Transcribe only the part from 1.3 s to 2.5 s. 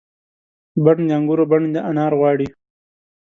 بڼ د انار غواړي